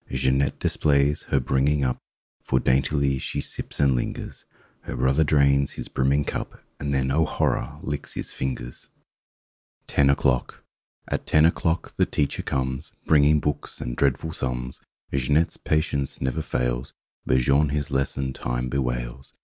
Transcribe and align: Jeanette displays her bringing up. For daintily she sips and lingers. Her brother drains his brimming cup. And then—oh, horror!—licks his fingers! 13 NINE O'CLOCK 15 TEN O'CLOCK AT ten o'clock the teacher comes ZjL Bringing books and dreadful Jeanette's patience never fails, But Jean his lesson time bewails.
Jeanette 0.09 0.57
displays 0.57 1.21
her 1.29 1.39
bringing 1.39 1.83
up. 1.83 1.99
For 2.41 2.59
daintily 2.59 3.19
she 3.19 3.39
sips 3.39 3.79
and 3.79 3.95
lingers. 3.95 4.45
Her 4.79 4.95
brother 4.95 5.23
drains 5.23 5.73
his 5.73 5.89
brimming 5.89 6.25
cup. 6.25 6.59
And 6.79 6.91
then—oh, 6.91 7.25
horror!—licks 7.25 8.15
his 8.15 8.31
fingers! 8.31 8.89
13 9.87 10.07
NINE 10.07 10.13
O'CLOCK 10.13 10.63
15 10.63 10.63
TEN 10.65 10.65
O'CLOCK 10.65 10.65
AT 11.09 11.27
ten 11.27 11.45
o'clock 11.45 11.93
the 11.97 12.05
teacher 12.07 12.41
comes 12.41 12.89
ZjL 12.89 13.05
Bringing 13.05 13.39
books 13.39 13.79
and 13.79 13.95
dreadful 13.95 14.71
Jeanette's 15.13 15.57
patience 15.57 16.19
never 16.19 16.41
fails, 16.41 16.93
But 17.27 17.37
Jean 17.37 17.69
his 17.69 17.91
lesson 17.91 18.33
time 18.33 18.69
bewails. 18.69 19.35